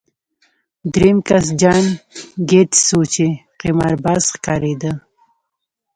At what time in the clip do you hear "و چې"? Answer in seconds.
2.95-3.25